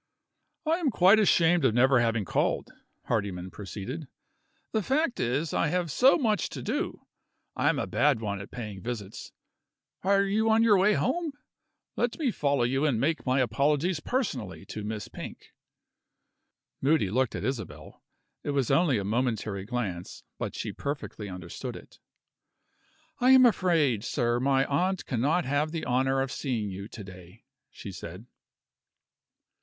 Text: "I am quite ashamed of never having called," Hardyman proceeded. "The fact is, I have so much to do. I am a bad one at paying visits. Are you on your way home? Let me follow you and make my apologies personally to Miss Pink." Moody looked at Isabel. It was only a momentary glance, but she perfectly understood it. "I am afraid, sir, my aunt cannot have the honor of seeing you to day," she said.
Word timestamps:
"I 0.65 0.77
am 0.79 0.89
quite 0.89 1.19
ashamed 1.19 1.63
of 1.63 1.75
never 1.75 1.99
having 1.99 2.25
called," 2.25 2.71
Hardyman 3.03 3.51
proceeded. 3.51 4.07
"The 4.71 4.81
fact 4.81 5.19
is, 5.19 5.53
I 5.53 5.67
have 5.67 5.91
so 5.91 6.17
much 6.17 6.49
to 6.49 6.63
do. 6.63 7.05
I 7.55 7.69
am 7.69 7.77
a 7.77 7.85
bad 7.85 8.19
one 8.19 8.41
at 8.41 8.49
paying 8.49 8.81
visits. 8.81 9.31
Are 10.01 10.23
you 10.23 10.49
on 10.49 10.63
your 10.63 10.75
way 10.75 10.93
home? 10.93 11.33
Let 11.95 12.17
me 12.17 12.31
follow 12.31 12.63
you 12.63 12.83
and 12.83 12.99
make 12.99 13.27
my 13.27 13.41
apologies 13.41 13.99
personally 13.99 14.65
to 14.69 14.83
Miss 14.83 15.07
Pink." 15.07 15.53
Moody 16.81 17.11
looked 17.11 17.35
at 17.35 17.43
Isabel. 17.45 18.01
It 18.43 18.57
was 18.57 18.71
only 18.71 18.97
a 18.97 19.03
momentary 19.03 19.65
glance, 19.65 20.23
but 20.39 20.55
she 20.55 20.73
perfectly 20.73 21.29
understood 21.29 21.75
it. 21.75 21.99
"I 23.19 23.29
am 23.29 23.45
afraid, 23.45 24.03
sir, 24.03 24.39
my 24.39 24.65
aunt 24.65 25.05
cannot 25.05 25.45
have 25.45 25.71
the 25.71 25.85
honor 25.85 26.21
of 26.21 26.31
seeing 26.31 26.71
you 26.71 26.87
to 26.87 27.03
day," 27.03 27.45
she 27.69 27.91
said. 27.91 28.25